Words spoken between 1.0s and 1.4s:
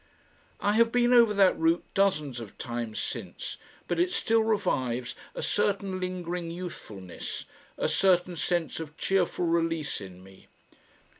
over